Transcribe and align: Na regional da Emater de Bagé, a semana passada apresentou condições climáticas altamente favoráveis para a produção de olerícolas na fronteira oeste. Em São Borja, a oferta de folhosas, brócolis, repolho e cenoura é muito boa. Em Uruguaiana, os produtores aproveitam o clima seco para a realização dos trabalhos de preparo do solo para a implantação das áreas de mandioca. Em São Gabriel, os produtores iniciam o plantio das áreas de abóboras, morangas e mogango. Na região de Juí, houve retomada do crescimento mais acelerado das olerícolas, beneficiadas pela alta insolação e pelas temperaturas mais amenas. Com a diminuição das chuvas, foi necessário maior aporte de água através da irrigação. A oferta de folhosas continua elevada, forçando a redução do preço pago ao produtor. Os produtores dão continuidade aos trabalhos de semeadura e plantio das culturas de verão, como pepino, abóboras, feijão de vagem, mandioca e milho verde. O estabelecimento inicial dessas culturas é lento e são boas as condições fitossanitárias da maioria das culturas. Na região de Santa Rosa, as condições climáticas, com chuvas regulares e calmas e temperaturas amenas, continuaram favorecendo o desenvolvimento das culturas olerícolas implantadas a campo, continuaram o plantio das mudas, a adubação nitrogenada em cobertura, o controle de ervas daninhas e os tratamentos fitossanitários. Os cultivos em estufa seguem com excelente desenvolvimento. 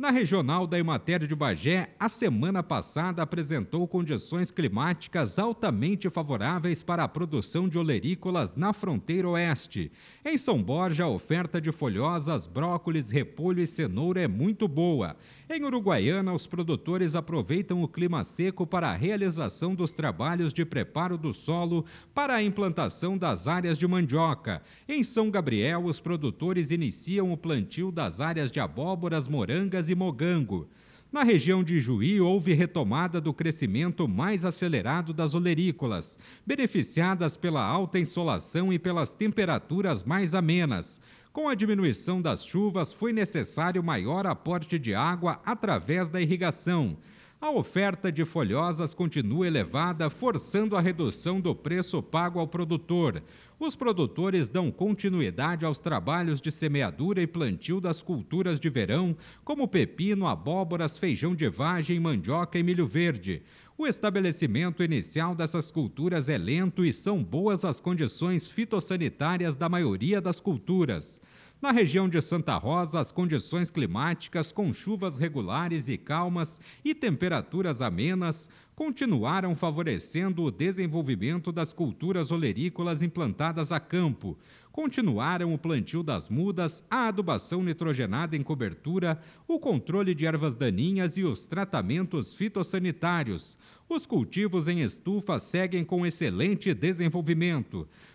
Na 0.00 0.10
regional 0.10 0.66
da 0.66 0.78
Emater 0.78 1.26
de 1.26 1.34
Bagé, 1.34 1.90
a 2.00 2.08
semana 2.08 2.62
passada 2.62 3.20
apresentou 3.20 3.86
condições 3.86 4.50
climáticas 4.50 5.38
altamente 5.38 6.08
favoráveis 6.08 6.82
para 6.82 7.04
a 7.04 7.08
produção 7.08 7.68
de 7.68 7.78
olerícolas 7.78 8.56
na 8.56 8.72
fronteira 8.72 9.28
oeste. 9.28 9.92
Em 10.24 10.38
São 10.38 10.62
Borja, 10.62 11.04
a 11.04 11.08
oferta 11.10 11.60
de 11.60 11.70
folhosas, 11.70 12.46
brócolis, 12.46 13.10
repolho 13.10 13.62
e 13.62 13.66
cenoura 13.66 14.22
é 14.22 14.26
muito 14.26 14.66
boa. 14.66 15.18
Em 15.50 15.64
Uruguaiana, 15.64 16.32
os 16.32 16.46
produtores 16.46 17.14
aproveitam 17.14 17.82
o 17.82 17.88
clima 17.88 18.24
seco 18.24 18.66
para 18.66 18.88
a 18.88 18.94
realização 18.94 19.74
dos 19.74 19.92
trabalhos 19.92 20.54
de 20.54 20.64
preparo 20.64 21.18
do 21.18 21.34
solo 21.34 21.84
para 22.14 22.36
a 22.36 22.42
implantação 22.42 23.18
das 23.18 23.46
áreas 23.46 23.76
de 23.76 23.86
mandioca. 23.86 24.62
Em 24.88 25.02
São 25.02 25.30
Gabriel, 25.30 25.84
os 25.84 26.00
produtores 26.00 26.70
iniciam 26.70 27.32
o 27.32 27.36
plantio 27.36 27.90
das 27.92 28.18
áreas 28.20 28.50
de 28.50 28.60
abóboras, 28.60 29.28
morangas 29.28 29.89
e 29.90 29.94
mogango. 29.94 30.68
Na 31.12 31.24
região 31.24 31.64
de 31.64 31.80
Juí, 31.80 32.20
houve 32.20 32.52
retomada 32.52 33.20
do 33.20 33.34
crescimento 33.34 34.06
mais 34.06 34.44
acelerado 34.44 35.12
das 35.12 35.34
olerícolas, 35.34 36.18
beneficiadas 36.46 37.36
pela 37.36 37.64
alta 37.64 37.98
insolação 37.98 38.72
e 38.72 38.78
pelas 38.78 39.12
temperaturas 39.12 40.04
mais 40.04 40.34
amenas. 40.34 41.00
Com 41.32 41.48
a 41.48 41.54
diminuição 41.54 42.22
das 42.22 42.44
chuvas, 42.44 42.92
foi 42.92 43.12
necessário 43.12 43.82
maior 43.82 44.26
aporte 44.26 44.78
de 44.78 44.94
água 44.94 45.40
através 45.44 46.10
da 46.10 46.20
irrigação. 46.20 46.96
A 47.42 47.50
oferta 47.50 48.12
de 48.12 48.22
folhosas 48.26 48.92
continua 48.92 49.46
elevada, 49.46 50.10
forçando 50.10 50.76
a 50.76 50.80
redução 50.80 51.40
do 51.40 51.54
preço 51.54 52.02
pago 52.02 52.38
ao 52.38 52.46
produtor. 52.46 53.22
Os 53.58 53.74
produtores 53.74 54.50
dão 54.50 54.70
continuidade 54.70 55.64
aos 55.64 55.78
trabalhos 55.78 56.38
de 56.38 56.52
semeadura 56.52 57.22
e 57.22 57.26
plantio 57.26 57.80
das 57.80 58.02
culturas 58.02 58.60
de 58.60 58.68
verão, 58.68 59.16
como 59.42 59.66
pepino, 59.66 60.26
abóboras, 60.26 60.98
feijão 60.98 61.34
de 61.34 61.48
vagem, 61.48 61.98
mandioca 61.98 62.58
e 62.58 62.62
milho 62.62 62.86
verde. 62.86 63.42
O 63.78 63.86
estabelecimento 63.86 64.82
inicial 64.82 65.34
dessas 65.34 65.70
culturas 65.70 66.28
é 66.28 66.36
lento 66.36 66.84
e 66.84 66.92
são 66.92 67.24
boas 67.24 67.64
as 67.64 67.80
condições 67.80 68.46
fitossanitárias 68.46 69.56
da 69.56 69.66
maioria 69.66 70.20
das 70.20 70.40
culturas. 70.40 71.22
Na 71.60 71.72
região 71.72 72.08
de 72.08 72.18
Santa 72.22 72.56
Rosa, 72.56 72.98
as 72.98 73.12
condições 73.12 73.68
climáticas, 73.68 74.50
com 74.50 74.72
chuvas 74.72 75.18
regulares 75.18 75.90
e 75.90 75.98
calmas 75.98 76.58
e 76.82 76.94
temperaturas 76.94 77.82
amenas, 77.82 78.48
continuaram 78.74 79.54
favorecendo 79.54 80.42
o 80.42 80.50
desenvolvimento 80.50 81.52
das 81.52 81.70
culturas 81.70 82.30
olerícolas 82.30 83.02
implantadas 83.02 83.72
a 83.72 83.78
campo, 83.78 84.38
continuaram 84.72 85.52
o 85.52 85.58
plantio 85.58 86.02
das 86.02 86.30
mudas, 86.30 86.82
a 86.90 87.08
adubação 87.08 87.62
nitrogenada 87.62 88.34
em 88.34 88.42
cobertura, 88.42 89.20
o 89.46 89.58
controle 89.58 90.14
de 90.14 90.24
ervas 90.24 90.54
daninhas 90.54 91.18
e 91.18 91.24
os 91.24 91.44
tratamentos 91.44 92.34
fitossanitários. 92.34 93.58
Os 93.86 94.06
cultivos 94.06 94.66
em 94.66 94.80
estufa 94.80 95.38
seguem 95.38 95.84
com 95.84 96.06
excelente 96.06 96.72
desenvolvimento. 96.72 97.86